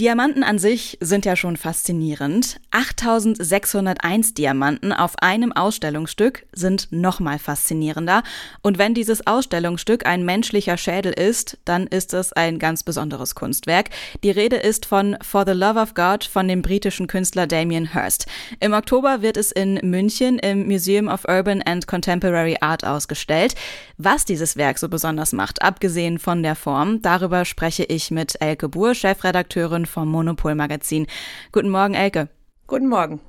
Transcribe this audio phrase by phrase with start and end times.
[0.00, 2.58] Diamanten an sich sind ja schon faszinierend.
[2.70, 8.22] 8601 Diamanten auf einem Ausstellungsstück sind nochmal faszinierender.
[8.62, 13.90] Und wenn dieses Ausstellungsstück ein menschlicher Schädel ist, dann ist es ein ganz besonderes Kunstwerk.
[14.24, 18.24] Die Rede ist von For the Love of God von dem britischen Künstler Damien Hirst.
[18.58, 23.54] Im Oktober wird es in München im Museum of Urban and Contemporary Art ausgestellt.
[23.98, 28.70] Was dieses Werk so besonders macht, abgesehen von der Form, darüber spreche ich mit Elke
[28.70, 31.06] Buhr, Chefredakteurin vom Monopol Magazin.
[31.52, 32.28] Guten Morgen, Elke.
[32.66, 33.20] Guten Morgen.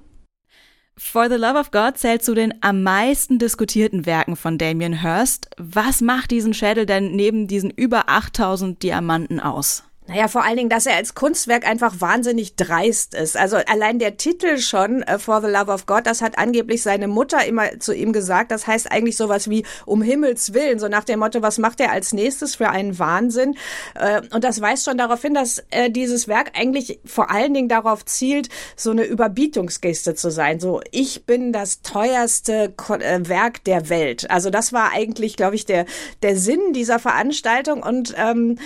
[0.98, 5.50] For the Love of God zählt zu den am meisten diskutierten Werken von Damien Hirst.
[5.58, 9.84] Was macht diesen Schädel denn neben diesen über 8000 Diamanten aus?
[10.08, 13.38] Naja, vor allen Dingen, dass er als Kunstwerk einfach wahnsinnig dreist ist.
[13.38, 17.08] Also allein der Titel schon, uh, For the Love of God, das hat angeblich seine
[17.08, 18.50] Mutter immer zu ihm gesagt.
[18.50, 21.92] Das heißt eigentlich sowas wie um Himmels Willen, so nach dem Motto, was macht er
[21.92, 23.56] als nächstes für einen Wahnsinn?
[23.96, 27.70] Uh, und das weist schon darauf hin, dass uh, dieses Werk eigentlich vor allen Dingen
[27.70, 30.60] darauf zielt, so eine Überbietungsgeste zu sein.
[30.60, 34.32] So, ich bin das teuerste Werk der Welt.
[34.32, 35.86] Also das war eigentlich, glaube ich, der,
[36.24, 37.84] der Sinn dieser Veranstaltung.
[37.84, 38.58] Und ähm,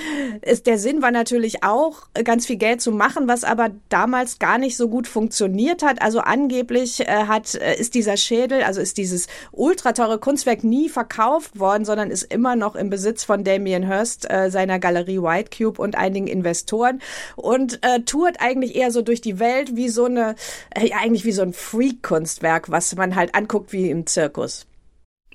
[0.42, 3.72] ist, der Sinn war natürlich, natürlich auch äh, ganz viel Geld zu machen, was aber
[3.90, 6.02] damals gar nicht so gut funktioniert hat.
[6.02, 10.88] Also angeblich äh, hat, äh, ist dieser Schädel, also ist dieses ultra teure Kunstwerk nie
[10.88, 15.50] verkauft worden, sondern ist immer noch im Besitz von Damien Hirst, äh, seiner Galerie White
[15.58, 17.02] Cube und einigen Investoren
[17.36, 20.36] und äh, tourt eigentlich eher so durch die Welt wie so eine,
[20.76, 24.68] äh, eigentlich wie so ein Freak-Kunstwerk, was man halt anguckt wie im Zirkus.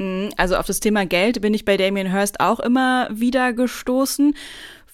[0.01, 4.35] Mhm, also auf das Thema Geld bin ich bei Damien Hirst auch immer wieder gestoßen.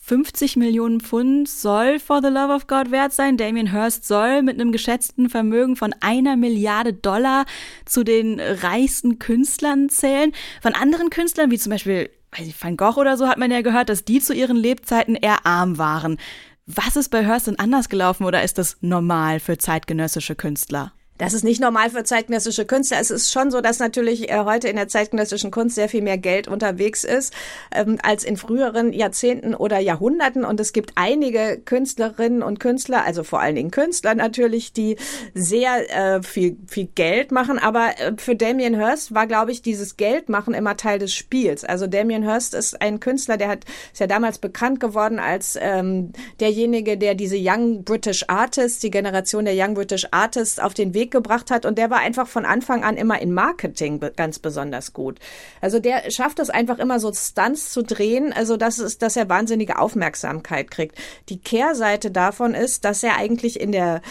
[0.06, 3.36] 50 Millionen Pfund soll For the Love of God wert sein.
[3.36, 7.44] Damien Hirst soll mit einem geschätzten Vermögen von einer Milliarde Dollar
[7.86, 10.30] zu den reichsten Künstlern zählen.
[10.62, 13.62] Von anderen Künstlern, wie zum Beispiel weiß ich, Van Gogh oder so, hat man ja
[13.62, 16.18] gehört, dass die zu ihren Lebzeiten eher arm waren.
[16.66, 20.92] Was ist bei Hirst denn anders gelaufen oder ist das normal für zeitgenössische Künstler?
[21.18, 22.98] Das ist nicht normal für zeitgenössische Künstler.
[23.00, 26.18] Es ist schon so, dass natürlich äh, heute in der zeitgenössischen Kunst sehr viel mehr
[26.18, 27.32] Geld unterwegs ist
[27.72, 30.44] ähm, als in früheren Jahrzehnten oder Jahrhunderten.
[30.44, 34.96] Und es gibt einige Künstlerinnen und Künstler, also vor allen Dingen Künstler natürlich, die
[35.34, 37.58] sehr äh, viel, viel Geld machen.
[37.58, 41.64] Aber äh, für Damien Hirst war, glaube ich, dieses Geldmachen immer Teil des Spiels.
[41.64, 46.12] Also Damien Hirst ist ein Künstler, der hat, ist ja damals bekannt geworden als ähm,
[46.40, 51.05] derjenige, der diese Young British Artists, die Generation der Young British Artists auf den Weg
[51.06, 51.64] Weg gebracht hat.
[51.64, 55.18] Und der war einfach von Anfang an immer in Marketing ganz besonders gut.
[55.61, 59.28] Also der schafft es einfach immer so Stunts zu drehen, also dass, es, dass er
[59.28, 60.98] wahnsinnige Aufmerksamkeit kriegt.
[61.28, 64.02] Die Kehrseite davon ist, dass er eigentlich in der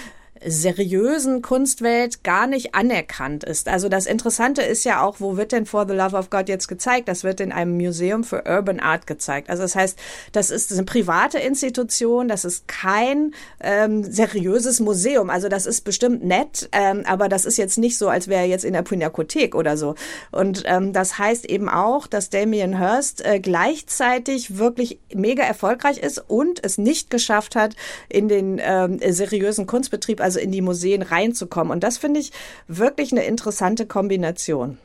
[0.43, 3.69] seriösen Kunstwelt gar nicht anerkannt ist.
[3.69, 6.67] Also das Interessante ist ja auch, wo wird denn For the Love of God jetzt
[6.67, 7.07] gezeigt?
[7.07, 9.49] Das wird in einem Museum für Urban Art gezeigt.
[9.49, 9.97] Also das heißt,
[10.33, 15.29] das ist eine private Institution, das ist kein ähm, seriöses Museum.
[15.29, 18.47] Also das ist bestimmt nett, ähm, aber das ist jetzt nicht so, als wäre er
[18.47, 19.95] jetzt in der Pinakothek oder so.
[20.31, 26.23] Und ähm, das heißt eben auch, dass Damien Hirst äh, gleichzeitig wirklich mega erfolgreich ist
[26.27, 27.75] und es nicht geschafft hat,
[28.09, 31.71] in den ähm, seriösen Kunstbetrieb, also in die Museen reinzukommen.
[31.71, 32.31] Und das finde ich
[32.67, 34.79] wirklich eine interessante Kombination.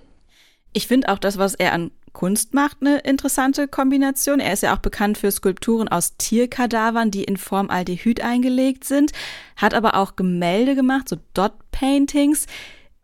[0.75, 4.39] Ich finde auch das, was er an Kunst macht, eine interessante Kombination.
[4.39, 9.13] Er ist ja auch bekannt für Skulpturen aus Tierkadavern, die in Formaldehyd eingelegt sind,
[9.57, 12.47] hat aber auch Gemälde gemacht, so Dot-Paintings.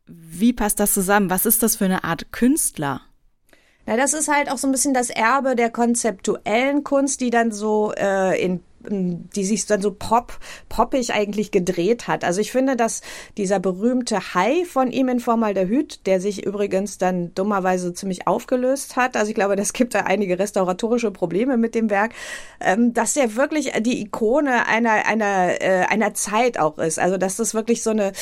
[0.06, 1.30] Wie passt das zusammen?
[1.30, 3.00] Was ist das für eine Art Künstler?
[3.86, 7.50] Na, das ist halt auch so ein bisschen das Erbe der konzeptuellen Kunst, die dann
[7.50, 8.60] so äh, in
[8.90, 10.38] die sich dann so pop,
[10.68, 12.24] poppig eigentlich gedreht hat.
[12.24, 13.02] Also ich finde, dass
[13.36, 19.16] dieser berühmte Hai von ihm in Formaldehyd, der sich übrigens dann dummerweise ziemlich aufgelöst hat,
[19.16, 22.12] also ich glaube, das gibt da einige restauratorische Probleme mit dem Werk,
[22.60, 26.98] ähm, dass der wirklich die Ikone einer, einer, äh, einer Zeit auch ist.
[26.98, 28.12] Also dass das wirklich so eine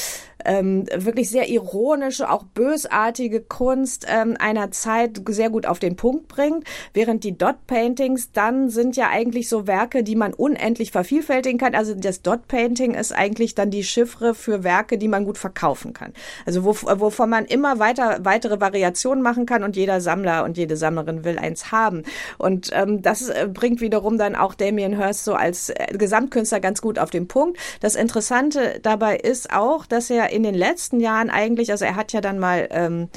[0.44, 6.28] ähm, wirklich sehr ironische, auch bösartige Kunst ähm, einer Zeit sehr gut auf den Punkt
[6.28, 11.58] bringt, während die Dot Paintings dann sind ja eigentlich so Werke, die man unendlich vervielfältigen
[11.58, 11.74] kann.
[11.74, 15.92] Also das Dot Painting ist eigentlich dann die Chiffre für Werke, die man gut verkaufen
[15.92, 16.12] kann.
[16.46, 20.76] Also wo, wovon man immer weiter weitere Variationen machen kann und jeder Sammler und jede
[20.76, 22.04] Sammlerin will eins haben.
[22.38, 26.80] Und ähm, das äh, bringt wiederum dann auch Damien Hirst so als äh, Gesamtkünstler ganz
[26.80, 27.58] gut auf den Punkt.
[27.80, 32.12] Das Interessante dabei ist auch, dass er in den letzten Jahren eigentlich, also er hat
[32.12, 33.08] ja dann mal ähm,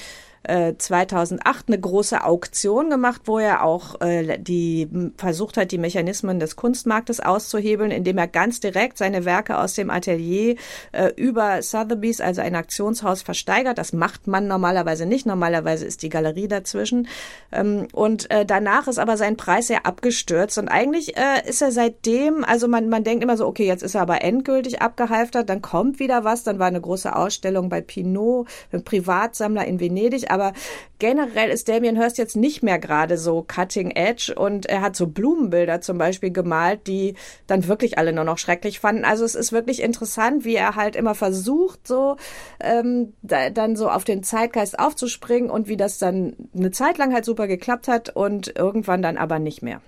[0.48, 6.40] äh, 2008 eine große Auktion gemacht, wo er auch äh, die versucht hat, die Mechanismen
[6.40, 10.56] des Kunstmarktes auszuhebeln, indem er ganz direkt seine Werke aus dem Atelier
[10.94, 13.78] äh, über Sotheby's, also ein Auktionshaus, versteigert.
[13.78, 15.26] Das macht man normalerweise nicht.
[15.26, 17.08] Normalerweise ist die Galerie dazwischen.
[17.52, 20.58] Ähm, und äh, danach ist aber sein Preis sehr abgestürzt.
[20.58, 23.96] Und eigentlich äh, ist er seitdem, also man, man denkt immer so, okay, jetzt ist
[23.96, 26.44] er aber endgültig abgehalftert, dann kommt wieder was.
[26.44, 30.32] Dann war eine große Ausstellung bei Pinot, ein Privatsammler in Venedig.
[30.38, 30.54] Aber
[31.00, 35.08] generell ist Damien Hirst jetzt nicht mehr gerade so cutting edge und er hat so
[35.08, 37.16] Blumenbilder zum Beispiel gemalt, die
[37.48, 39.04] dann wirklich alle nur noch schrecklich fanden.
[39.04, 42.18] Also es ist wirklich interessant, wie er halt immer versucht, so
[42.60, 47.14] ähm, da, dann so auf den Zeitgeist aufzuspringen und wie das dann eine Zeit lang
[47.14, 49.82] halt super geklappt hat und irgendwann dann aber nicht mehr.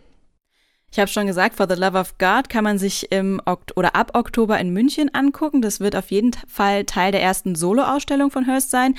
[0.92, 3.96] Ich habe schon gesagt, For the Love of God kann man sich im Okt oder
[3.96, 5.62] ab Oktober in München angucken.
[5.62, 8.96] Das wird auf jeden Fall Teil der ersten Solo-Ausstellung von Hearst sein,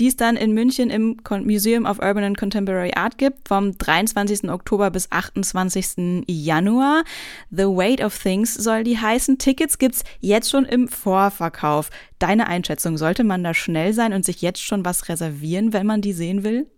[0.00, 4.50] die es dann in München im Museum of Urban and Contemporary Art gibt, vom 23.
[4.50, 6.24] Oktober bis 28.
[6.26, 7.04] Januar.
[7.50, 9.36] The Weight of Things soll die heißen.
[9.36, 11.90] Tickets gibt's jetzt schon im Vorverkauf.
[12.18, 16.00] Deine Einschätzung, sollte man da schnell sein und sich jetzt schon was reservieren, wenn man
[16.00, 16.70] die sehen will?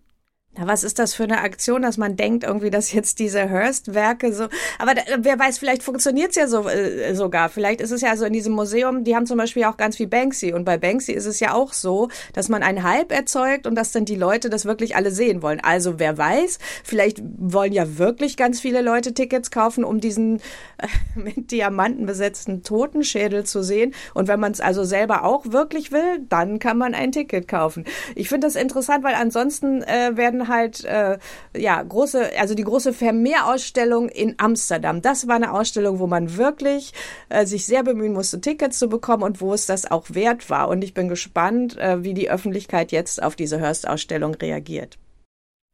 [0.58, 4.32] Na, was ist das für eine Aktion, dass man denkt irgendwie, dass jetzt diese Hearst-Werke
[4.32, 4.44] so,
[4.78, 7.50] aber da, wer weiß, vielleicht funktioniert's ja so äh, sogar.
[7.50, 10.06] Vielleicht ist es ja so in diesem Museum, die haben zum Beispiel auch ganz viel
[10.06, 13.74] Banksy und bei Banksy ist es ja auch so, dass man einen Hype erzeugt und
[13.74, 15.60] dass dann die Leute das wirklich alle sehen wollen.
[15.60, 20.38] Also wer weiß, vielleicht wollen ja wirklich ganz viele Leute Tickets kaufen, um diesen
[20.78, 23.92] äh, mit Diamanten besetzten Totenschädel zu sehen.
[24.14, 27.84] Und wenn man es also selber auch wirklich will, dann kann man ein Ticket kaufen.
[28.14, 31.18] Ich finde das interessant, weil ansonsten äh, werden halt äh,
[31.56, 35.02] ja große, also die große Vermeer-Ausstellung in Amsterdam.
[35.02, 36.92] Das war eine Ausstellung, wo man wirklich
[37.28, 40.68] äh, sich sehr bemühen musste, Tickets zu bekommen und wo es das auch wert war.
[40.68, 44.98] Und ich bin gespannt, äh, wie die Öffentlichkeit jetzt auf diese Hearst-Ausstellung reagiert.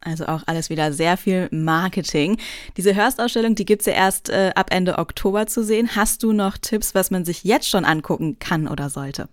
[0.04, 2.38] Also auch alles wieder sehr viel Marketing.
[2.76, 5.94] Diese Hearst-Ausstellung, die gibt's ja erst äh, ab Ende Oktober zu sehen.
[5.94, 9.28] Hast du noch Tipps, was man sich jetzt schon angucken kann oder sollte?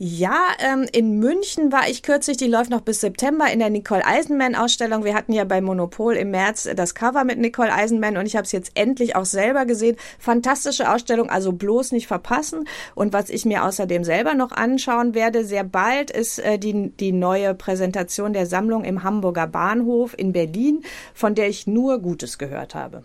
[0.00, 4.06] Ja, ähm, in München war ich kürzlich, die läuft noch bis September in der Nicole
[4.06, 5.02] Eisenman Ausstellung.
[5.02, 8.44] Wir hatten ja bei Monopol im März das Cover mit Nicole Eisenman und ich habe
[8.44, 9.96] es jetzt endlich auch selber gesehen.
[10.20, 12.68] Fantastische Ausstellung, also bloß nicht verpassen.
[12.94, 17.10] Und was ich mir außerdem selber noch anschauen werde, sehr bald, ist äh, die, die
[17.10, 22.76] neue Präsentation der Sammlung im Hamburger Bahnhof in Berlin, von der ich nur Gutes gehört
[22.76, 23.02] habe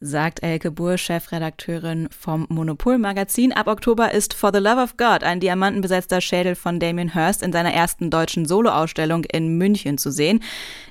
[0.00, 3.52] sagt Elke Buhr, Chefredakteurin vom Monopol-Magazin.
[3.52, 7.52] Ab Oktober ist For the Love of God ein diamantenbesetzter Schädel von Damien Hirst in
[7.52, 10.42] seiner ersten deutschen Soloausstellung in München zu sehen.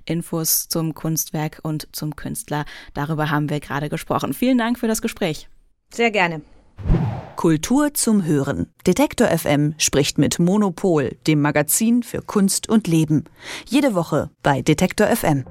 [0.06, 4.34] Infos zum Kunstwerk und zum Künstler, darüber haben wir gerade gesprochen.
[4.34, 5.48] Vielen Dank für das Gespräch.
[5.94, 6.42] Sehr gerne.
[7.36, 8.68] Kultur zum Hören.
[8.88, 13.26] Detektor FM spricht mit Monopol, dem Magazin für Kunst und Leben.
[13.68, 15.46] Jede Woche bei Detektor FM.